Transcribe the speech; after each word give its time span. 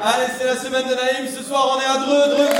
Allez, 0.00 0.26
c'est 0.38 0.46
la 0.46 0.54
semaine 0.54 0.86
de 0.86 0.94
Naïm. 0.94 1.26
Ce 1.26 1.42
soir, 1.42 1.76
on 1.76 1.80
est 1.80 1.84
à 1.84 1.98
Dreux. 1.98 2.34
Dreux, 2.34 2.46
vous 2.46 2.58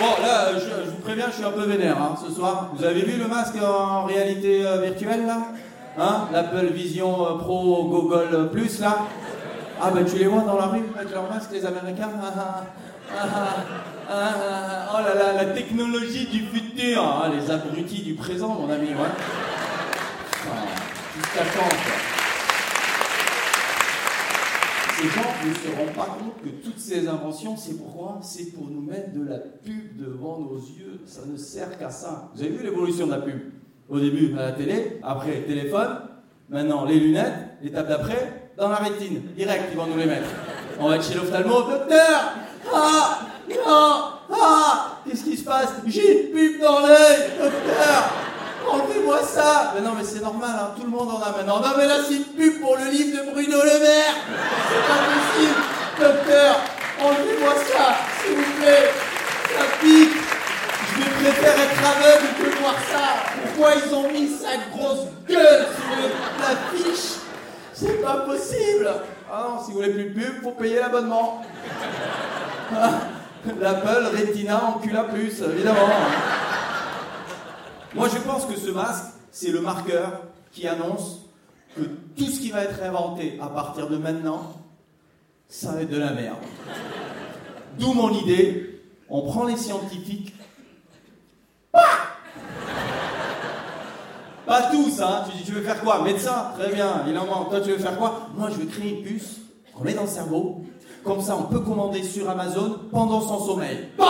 Bon, 0.00 0.22
là, 0.22 0.48
je, 0.52 0.90
vous 0.90 0.96
préviens, 0.98 1.26
je 1.30 1.36
suis 1.36 1.44
un 1.44 1.50
peu 1.50 1.62
vénère 1.62 1.96
hein, 1.96 2.14
ce 2.22 2.30
soir. 2.30 2.72
Vous 2.74 2.84
avez 2.84 3.00
vu 3.00 3.16
le 3.16 3.26
masque 3.26 3.56
en 3.62 4.04
réalité 4.04 4.66
euh, 4.66 4.82
virtuelle 4.82 5.24
là 5.26 5.38
Hein 5.96 6.28
L'Apple 6.30 6.66
Vision 6.72 7.26
euh, 7.26 7.38
Pro 7.38 7.84
Google 7.84 8.50
Plus 8.52 8.80
là 8.80 8.98
Ah 9.80 9.90
ben 9.94 10.04
tu 10.04 10.16
les 10.16 10.26
vois 10.26 10.42
dans 10.42 10.58
la 10.58 10.66
rue 10.66 10.82
avec 10.94 11.10
leur 11.10 11.30
masque, 11.32 11.50
les 11.52 11.64
Américains 11.64 12.10
Ah, 12.20 12.64
ah, 13.16 13.22
ah, 13.22 13.46
ah, 14.08 14.34
ah, 14.36 14.94
Oh 14.94 15.02
là 15.02 15.14
là, 15.14 15.44
la 15.44 15.52
technologie 15.52 16.26
du 16.26 16.40
futur 16.40 17.02
hein, 17.02 17.32
Les 17.34 17.50
abrutis 17.50 18.02
du 18.02 18.14
présent, 18.14 18.48
mon 18.54 18.70
ami, 18.70 18.88
ouais. 18.88 18.94
Ah, 21.36 21.42
quoi? 21.52 21.64
Ces 24.96 25.08
gens 25.08 25.20
ne 25.44 25.52
se 25.54 25.76
rendent 25.76 25.94
pas 25.94 26.16
compte 26.18 26.42
que 26.42 26.48
toutes 26.64 26.78
ces 26.78 27.08
inventions, 27.08 27.56
c'est 27.56 27.74
pourquoi 27.74 28.20
C'est 28.22 28.52
pour 28.54 28.68
nous 28.70 28.80
mettre 28.80 29.12
de 29.12 29.28
la 29.28 29.38
pub 29.38 29.96
devant 29.96 30.38
nos 30.38 30.56
yeux. 30.56 31.00
Ça 31.04 31.22
ne 31.26 31.36
sert 31.36 31.76
qu'à 31.78 31.90
ça. 31.90 32.30
Vous 32.34 32.42
avez 32.42 32.50
vu 32.50 32.64
l'évolution 32.64 33.06
de 33.06 33.12
la 33.12 33.18
pub? 33.18 33.40
Au 33.88 33.98
début, 33.98 34.34
à 34.38 34.42
la 34.42 34.52
télé, 34.52 35.00
après, 35.02 35.40
téléphone, 35.42 35.98
maintenant, 36.48 36.84
les 36.84 37.00
lunettes, 37.00 37.34
l'étape 37.62 37.88
d'après, 37.88 38.50
dans 38.56 38.68
la 38.68 38.76
rétine. 38.76 39.20
Direct, 39.36 39.64
ils 39.72 39.76
vont 39.76 39.86
nous 39.86 39.98
les 39.98 40.06
mettre. 40.06 40.28
On 40.80 40.88
va 40.88 40.96
être 40.96 41.04
chez 41.04 41.14
l'ophtalmo. 41.14 41.62
Docteur 41.62 42.32
Ah 42.72 43.18
Non 43.48 44.04
Ah 44.32 44.98
Qu'est-ce 45.06 45.24
qui 45.24 45.36
se 45.36 45.44
passe? 45.44 45.68
J'ai 45.86 46.26
une 46.26 46.32
pub 46.32 46.60
dans 46.60 46.80
l'œil 46.80 47.30
Docteur. 47.38 48.10
Enlevez-moi 48.70 49.20
ça. 49.22 49.72
Mais 49.74 49.82
non, 49.82 49.92
mais 49.96 50.04
c'est 50.04 50.22
normal, 50.22 50.50
hein, 50.54 50.70
tout 50.76 50.84
le 50.84 50.90
monde 50.90 51.10
en 51.10 51.20
a 51.20 51.36
maintenant. 51.36 51.60
Non, 51.60 51.74
mais 51.76 51.86
là, 51.86 51.96
c'est 52.06 52.14
une 52.14 52.24
pub 52.24 52.60
pour 52.60 52.76
le 52.76 52.90
livre 52.90 53.18
de 53.18 53.30
Bruno 53.30 53.58
Le 53.62 53.80
Maire. 53.80 54.14
C'est 54.68 54.86
pas 54.88 55.00
possible 55.12 55.60
Docteur, 56.00 56.56
enlevez-moi 57.00 57.54
ça, 57.72 57.96
s'il 58.20 58.36
vous 58.36 58.60
plaît. 58.60 58.90
Ça 59.54 59.64
pique. 59.80 60.16
Je 60.90 61.02
vais 61.02 61.10
préférer 61.30 61.62
être 61.62 61.78
aveugle 61.78 62.28
que 62.38 62.58
voir 62.60 62.74
ça. 62.90 63.06
Pourquoi 63.42 63.74
ils 63.74 63.94
ont 63.94 64.10
mis 64.10 64.28
sa 64.28 64.56
grosse 64.76 65.06
gueule 65.28 65.66
sur 65.76 65.96
l'affiche? 66.40 67.20
C'est 67.72 68.02
pas 68.02 68.16
possible. 68.26 68.90
Ah 69.30 69.46
non, 69.48 69.64
si 69.64 69.70
vous 69.72 69.78
voulez 69.78 69.92
plus 69.92 70.04
de 70.04 70.20
pub, 70.20 70.42
faut 70.42 70.52
payer 70.52 70.80
l'abonnement. 70.80 71.42
Ah, 72.74 72.90
L'Apple 73.60 74.08
Retina 74.16 74.64
Encula 74.64 75.04
Plus, 75.04 75.40
évidemment 75.42 75.88
moi, 77.94 78.08
je 78.12 78.18
pense 78.18 78.44
que 78.46 78.56
ce 78.56 78.70
masque, 78.70 79.04
c'est 79.30 79.52
le 79.52 79.60
marqueur 79.60 80.22
qui 80.50 80.66
annonce 80.66 81.20
que 81.76 81.82
tout 82.16 82.26
ce 82.26 82.40
qui 82.40 82.50
va 82.50 82.64
être 82.64 82.82
inventé 82.82 83.38
à 83.40 83.46
partir 83.46 83.88
de 83.88 83.96
maintenant, 83.96 84.52
ça 85.48 85.72
va 85.72 85.82
être 85.82 85.90
de 85.90 85.98
la 85.98 86.10
merde. 86.10 86.38
D'où 87.78 87.92
mon 87.92 88.10
idée, 88.10 88.80
on 89.08 89.22
prend 89.22 89.44
les 89.44 89.56
scientifiques. 89.56 90.34
Pas 94.46 94.70
tous, 94.72 95.00
hein. 95.00 95.24
Tu 95.30 95.38
dis, 95.38 95.44
tu 95.44 95.52
veux 95.52 95.62
faire 95.62 95.80
quoi? 95.80 96.02
Médecin? 96.02 96.52
Très 96.58 96.72
bien, 96.72 97.04
il 97.08 97.16
en 97.16 97.26
manque. 97.26 97.50
Toi, 97.50 97.60
tu 97.60 97.70
veux 97.70 97.78
faire 97.78 97.96
quoi? 97.96 98.28
Moi, 98.34 98.50
je 98.50 98.56
veux 98.56 98.66
créer 98.66 98.98
une 98.98 99.04
puce 99.04 99.40
qu'on 99.72 99.84
met 99.84 99.94
dans 99.94 100.02
le 100.02 100.08
cerveau. 100.08 100.64
Comme 101.04 101.20
ça, 101.20 101.36
on 101.38 101.44
peut 101.52 101.60
commander 101.60 102.02
sur 102.02 102.28
Amazon 102.30 102.78
pendant 102.90 103.20
son 103.20 103.38
sommeil. 103.44 103.88
Bah 103.98 104.04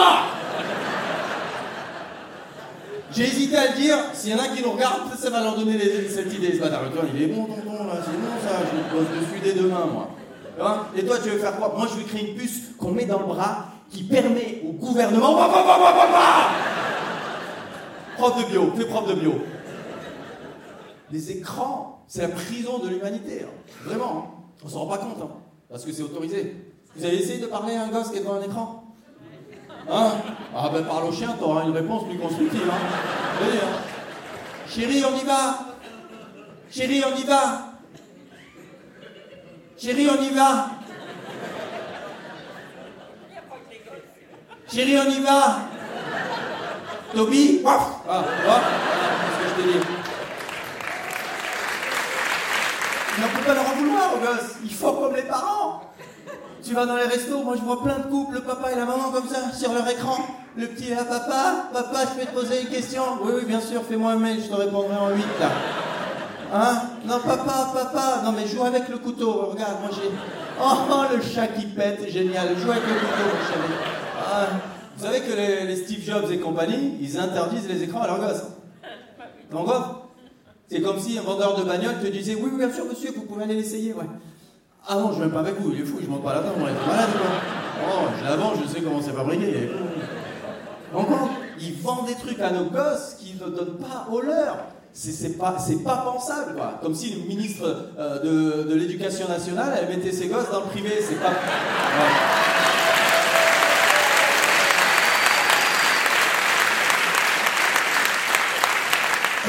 j'ai 3.10 3.24
hésité 3.28 3.56
à 3.56 3.70
le 3.70 3.76
dire, 3.80 3.96
s'il 4.12 4.30
y 4.32 4.34
en 4.34 4.38
a 4.38 4.48
qui 4.48 4.60
nous 4.60 4.72
regardent, 4.72 5.12
ça 5.16 5.30
va 5.30 5.40
leur 5.40 5.56
donner 5.56 5.78
les- 5.78 6.08
cette 6.08 6.32
idée. 6.34 6.52
Ce 6.52 6.58
toi, 6.58 6.68
il 7.14 7.22
est 7.22 7.26
bon, 7.28 7.44
tonton, 7.44 7.84
là, 7.84 7.92
c'est 8.04 8.10
bon 8.10 8.26
ça, 8.42 8.58
je 8.68 8.76
me 8.76 8.82
pose 8.90 9.08
dessus 9.20 9.40
dès 9.40 9.52
demain, 9.52 9.86
moi. 9.92 10.08
Hein 10.60 10.86
Et 10.96 11.04
toi, 11.04 11.18
tu 11.22 11.30
veux 11.30 11.38
faire 11.38 11.56
quoi? 11.56 11.74
Moi, 11.76 11.86
je 11.92 11.98
veux 12.00 12.04
créer 12.04 12.30
une 12.30 12.34
puce 12.36 12.70
qu'on 12.76 12.90
met 12.90 13.04
dans 13.04 13.20
le 13.20 13.26
bras 13.26 13.66
qui 13.90 14.02
permet 14.02 14.62
au 14.68 14.72
gouvernement. 14.72 15.34
Bah, 15.36 15.48
bah, 15.52 15.62
bah, 15.64 15.78
bah, 15.80 15.92
bah, 15.94 16.08
bah 16.12 16.50
prof 18.16 18.36
de 18.44 18.50
bio, 18.50 18.72
fais 18.76 18.86
prof 18.86 19.06
de 19.08 19.14
bio. 19.14 19.34
Les 21.12 21.30
écrans, 21.30 22.04
c'est 22.08 22.22
la 22.22 22.28
prison 22.28 22.78
de 22.78 22.88
l'humanité, 22.88 23.44
hein. 23.44 23.50
vraiment. 23.84 24.16
hein. 24.16 24.42
On 24.64 24.68
s'en 24.68 24.80
rend 24.80 24.86
pas 24.86 24.98
compte, 24.98 25.18
hein, 25.22 25.28
parce 25.70 25.84
que 25.84 25.92
c'est 25.92 26.02
autorisé. 26.02 26.63
Vous 26.96 27.04
avez 27.04 27.16
essayé 27.16 27.38
de 27.38 27.46
parler 27.46 27.74
à 27.74 27.82
un 27.82 27.88
gosse 27.88 28.10
qui 28.10 28.18
est 28.18 28.20
devant 28.20 28.34
un 28.34 28.42
écran 28.42 28.84
Hein 29.90 30.12
Ah 30.56 30.70
ben 30.72 30.84
parle 30.84 31.04
au 31.04 31.12
chien, 31.12 31.34
t'auras 31.38 31.64
une 31.64 31.72
réponse 31.72 32.04
plus 32.08 32.18
constructive. 32.18 32.62
Hein. 32.70 33.44
Dire. 33.50 33.62
Chérie, 34.68 35.04
on 35.04 35.16
y 35.16 35.24
va 35.24 35.58
Chérie, 36.70 37.02
on 37.04 37.16
y 37.16 37.24
va 37.24 37.72
Chérie, 39.76 40.08
on 40.08 40.22
y 40.22 40.30
va 40.30 40.70
Chérie, 44.72 44.98
on 44.98 45.10
y 45.10 45.20
va 45.20 45.58
Toby 47.14 47.60
Waf 47.62 47.90
Ah, 48.08 48.24
c'est 49.38 49.48
ce 49.48 49.54
que 49.54 49.62
je 49.62 49.72
t'ai 49.72 49.78
dit. 49.78 49.84
On 53.16 53.38
peut 53.38 53.44
pas 53.46 53.54
leur 53.54 53.68
en 53.68 53.74
vouloir 53.74 54.14
aux 54.14 54.18
gosses. 54.18 54.56
Ils 54.64 54.74
font 54.74 54.92
comme 54.94 55.14
les. 55.14 55.22
Tu 56.64 56.72
vas 56.72 56.86
dans 56.86 56.96
les 56.96 57.04
restos, 57.04 57.42
moi 57.42 57.56
je 57.56 57.62
vois 57.62 57.82
plein 57.82 57.98
de 57.98 58.06
couples, 58.06 58.36
le 58.36 58.40
papa 58.40 58.72
et 58.72 58.76
la 58.76 58.86
maman 58.86 59.10
comme 59.12 59.28
ça, 59.28 59.52
sur 59.52 59.74
leur 59.74 59.86
écran. 59.86 60.16
Le 60.56 60.66
petit 60.68 60.90
est 60.90 60.94
là, 60.94 61.04
papa, 61.04 61.68
papa, 61.74 61.98
je 62.10 62.20
peux 62.20 62.26
te 62.26 62.34
poser 62.34 62.62
une 62.62 62.68
question 62.68 63.02
Oui, 63.22 63.32
oui, 63.36 63.44
bien 63.44 63.60
sûr, 63.60 63.82
fais-moi 63.84 64.12
un 64.12 64.18
mail, 64.18 64.38
je 64.42 64.48
te 64.48 64.54
répondrai 64.54 64.96
en 64.96 65.10
8 65.10 65.16
là. 65.40 65.50
Hein? 66.54 66.82
Non, 67.06 67.18
papa, 67.18 67.70
papa, 67.74 68.22
non 68.24 68.32
mais 68.32 68.46
joue 68.46 68.64
avec 68.64 68.88
le 68.88 68.96
couteau, 68.96 69.50
regarde, 69.52 69.80
moi 69.82 69.90
j'ai. 69.92 70.10
Oh, 70.58 71.14
le 71.14 71.20
chat 71.20 71.48
qui 71.48 71.66
pète, 71.66 72.08
génial, 72.10 72.56
joue 72.56 72.70
avec 72.70 72.84
le 72.84 72.94
couteau, 72.94 73.58
mon. 73.58 73.74
Ah, 74.26 74.46
vous 74.96 75.04
savez 75.04 75.20
que 75.20 75.32
les, 75.34 75.76
Steve 75.76 76.02
Jobs 76.02 76.30
et 76.30 76.38
compagnie, 76.38 76.96
ils 76.98 77.18
interdisent 77.18 77.68
les 77.68 77.82
écrans 77.82 78.02
à 78.02 78.06
leurs 78.06 78.20
gosses. 78.20 78.44
Donc, 79.50 79.68
c'est 80.68 80.80
comme 80.80 80.98
si 80.98 81.18
un 81.18 81.22
vendeur 81.22 81.58
de 81.58 81.64
bagnole 81.64 82.00
te 82.00 82.06
disait 82.06 82.36
Oui, 82.36 82.48
oui, 82.52 82.58
bien 82.58 82.72
sûr, 82.72 82.86
monsieur, 82.86 83.12
vous 83.14 83.22
pouvez 83.22 83.42
aller 83.42 83.56
l'essayer, 83.56 83.92
ouais. 83.92 84.06
Ah 84.86 84.96
non, 84.96 85.12
je 85.12 85.18
viens 85.18 85.30
pas 85.30 85.40
avec 85.40 85.58
vous, 85.60 85.72
il 85.72 85.80
est 85.80 85.84
fou, 85.84 85.98
je 86.02 86.08
monte 86.08 86.22
pas 86.22 86.34
là-dedans, 86.34 86.52
moi, 86.58 86.68
il 86.70 86.76
est 86.76 86.86
malade 86.86 87.10
quoi. 87.18 87.30
Oh, 87.88 88.06
je 88.18 88.24
la 88.24 88.36
vends, 88.36 88.52
je 88.62 88.68
sais 88.68 88.82
comment 88.82 89.00
c'est 89.00 89.12
fabriqué. 89.12 89.70
Donc, 90.92 91.08
ils 91.58 91.74
vendent 91.80 92.06
des 92.06 92.14
trucs 92.14 92.40
à 92.40 92.50
nos 92.50 92.64
gosses 92.66 93.16
qu'ils 93.18 93.36
ne 93.36 93.48
donnent 93.50 93.78
pas 93.78 94.06
aux 94.12 94.20
leurs. 94.20 94.58
C'est 94.92 95.38
pas, 95.38 95.56
pas 95.84 95.96
pensable, 95.96 96.54
quoi. 96.54 96.78
Comme 96.80 96.94
si 96.94 97.14
le 97.14 97.26
ministre 97.26 97.64
euh, 97.98 98.20
de, 98.20 98.68
de 98.68 98.74
l'Éducation 98.76 99.26
nationale, 99.26 99.76
elle 99.80 99.88
mettait 99.88 100.12
ses 100.12 100.28
gosses 100.28 100.50
dans 100.52 100.60
le 100.60 100.66
privé, 100.66 100.90
c'est 101.00 101.20
pas. 101.20 101.30
Ouais. 101.30 101.34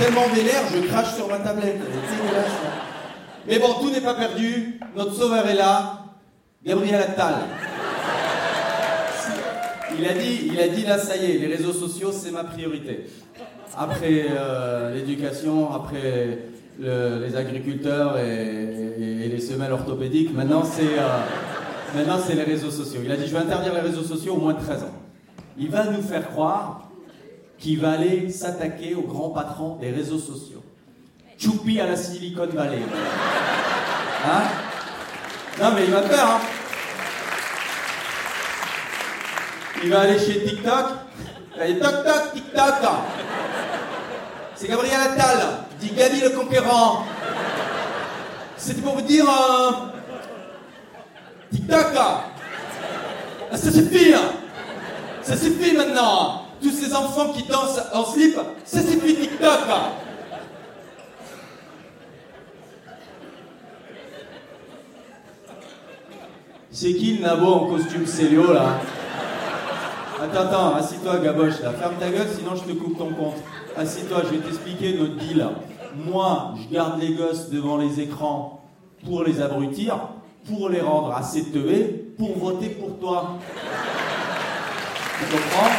Tellement 0.02 0.28
vénère, 0.34 0.64
je 0.74 0.80
crache 0.88 1.14
sur 1.14 1.28
ma 1.28 1.38
tablette. 1.38 1.80
C'est 1.84 2.24
dégueulasse. 2.24 2.52
Mais 3.48 3.60
bon, 3.60 3.74
tout 3.82 3.92
n'est 3.92 4.02
pas 4.02 4.16
perdu. 4.16 4.80
Notre 4.96 5.14
sauveur 5.14 5.48
est 5.48 5.56
là. 5.56 6.00
Gabriel 6.66 7.02
Attal. 7.02 7.36
Il 9.98 10.06
a 10.06 10.14
dit, 10.14 10.50
il 10.52 10.60
a 10.60 10.68
dit 10.68 10.84
là, 10.84 10.98
ça 10.98 11.16
y 11.16 11.32
est, 11.32 11.38
les 11.38 11.48
réseaux 11.56 11.72
sociaux, 11.72 12.12
c'est 12.12 12.32
ma 12.32 12.44
priorité. 12.44 13.06
Après 13.78 14.26
euh, 14.30 14.94
l'éducation, 14.94 15.72
après 15.74 16.40
le- 16.80 17.26
les 17.26 17.36
agriculteurs 17.36 18.18
et 18.18 19.28
les 19.30 19.40
semelles 19.40 19.72
orthopédiques, 19.72 20.34
maintenant 20.34 20.64
c'est 20.64 20.98
euh, 21.00 21.20
maintenant 21.96 22.18
c'est 22.26 22.36
les 22.36 22.44
réseaux 22.44 22.72
sociaux. 22.72 23.02
Il 23.06 23.12
a 23.12 23.16
dit, 23.16 23.28
je 23.28 23.32
vais 23.34 23.40
interdire 23.40 23.74
les 23.74 23.82
réseaux 23.82 24.04
sociaux 24.04 24.34
au 24.34 24.40
moins 24.40 24.54
de 24.54 24.60
13 24.60 24.84
ans. 24.84 24.96
Il 25.58 25.70
va 25.70 25.86
nous 25.86 26.02
faire 26.02 26.28
croire 26.30 26.90
qu'il 27.58 27.80
va 27.80 27.92
aller 27.92 28.30
s'attaquer 28.30 28.96
aux 28.96 29.04
grands 29.04 29.30
patrons 29.30 29.76
des 29.78 29.92
réseaux 29.92 30.20
sociaux. 30.20 30.62
Choupi 31.38 31.80
à 31.82 31.88
la 31.88 31.96
Silicon 31.96 32.48
Valley. 32.54 32.80
Hein 34.26 34.42
Non 35.62 35.72
mais 35.76 35.84
il 35.86 35.92
va 35.92 36.02
faire, 36.04 36.26
hein 36.28 36.40
Il 39.84 39.90
va 39.92 40.02
aller 40.02 40.18
chez 40.20 40.44
TikTok. 40.46 40.86
Allez, 41.60 41.80
toc 41.80 41.92
toc, 42.04 42.34
TikTok. 42.34 42.74
C'est 44.56 44.68
Gabriel 44.68 45.00
Attal, 45.00 45.38
dit 45.80 45.90
Gabi 45.92 46.22
le 46.22 46.30
conquérant. 46.30 47.06
C'était 48.58 48.82
pour 48.82 48.96
vous 48.96 49.02
dire. 49.02 49.26
euh, 49.30 49.72
TikTok. 51.52 51.86
Ah, 51.98 52.24
Ça 53.58 53.72
suffit. 53.72 54.14
hein. 54.14 54.32
Ça 55.22 55.36
suffit 55.38 55.76
maintenant. 55.76 56.42
Tous 56.62 56.72
ces 56.72 56.94
enfants 56.96 57.30
qui 57.34 57.44
dansent 57.44 57.82
en 57.94 58.06
slip, 58.06 58.38
ça 58.64 58.80
suffit 58.82 59.16
TikTok. 59.16 59.60
C'est 66.78 66.94
qui 66.94 67.14
le 67.14 67.22
nabo 67.22 67.46
en 67.46 67.66
costume 67.68 68.06
Célio 68.06 68.52
là 68.52 68.82
Attends, 70.22 70.42
attends, 70.42 70.76
assis-toi 70.76 71.20
Gaboche 71.20 71.62
là, 71.62 71.72
ferme 71.72 71.96
ta 71.98 72.10
gueule 72.10 72.28
sinon 72.38 72.54
je 72.54 72.64
te 72.70 72.78
coupe 72.78 72.98
ton 72.98 73.14
compte. 73.14 73.38
assis-toi, 73.78 74.24
je 74.26 74.36
vais 74.36 74.44
t'expliquer 74.44 74.98
notre 74.98 75.16
deal. 75.16 75.48
Moi, 76.06 76.54
je 76.58 76.74
garde 76.74 77.00
les 77.00 77.14
gosses 77.14 77.50
devant 77.50 77.78
les 77.78 78.02
écrans 78.02 78.62
pour 79.06 79.24
les 79.24 79.42
abrutir, 79.42 80.00
pour 80.50 80.68
les 80.68 80.82
rendre 80.82 81.14
assez 81.14 81.46
teubés, 81.46 82.12
pour 82.18 82.38
voter 82.38 82.68
pour 82.68 83.00
toi. 83.00 83.38
Tu 85.18 85.26
comprends 85.32 85.72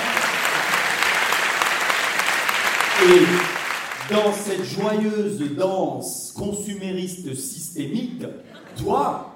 Et 3.04 4.14
dans 4.14 4.32
cette 4.32 4.64
joyeuse 4.64 5.42
danse 5.54 6.32
consumériste 6.34 7.34
systémique, 7.34 8.24
toi, 8.82 9.35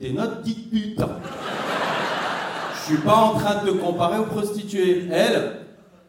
t'es 0.00 0.10
notre 0.10 0.42
petite 0.42 0.70
pute. 0.70 1.00
Je 2.74 2.92
suis 2.92 3.02
pas 3.02 3.14
en 3.14 3.34
train 3.34 3.64
de 3.64 3.70
te 3.70 3.76
comparer 3.76 4.18
aux 4.18 4.26
prostituées. 4.26 5.08
Elles, 5.10 5.60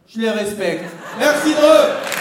je 0.08 0.20
les 0.20 0.30
respecte. 0.30 0.86
Merci 1.20 1.50
de 1.54 2.15